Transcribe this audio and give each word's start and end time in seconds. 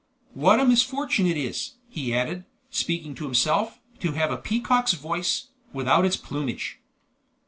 What 0.33 0.59
a 0.59 0.65
misfortune 0.65 1.27
it 1.27 1.37
is," 1.37 1.75
he 1.87 2.11
added, 2.11 2.45
speaking 2.71 3.13
to 3.13 3.25
himself, 3.25 3.79
"to 3.99 4.13
have 4.13 4.31
a 4.31 4.37
peacock's 4.37 4.93
voice, 4.93 5.49
without 5.73 6.05
its 6.05 6.17
plumage!" 6.17 6.79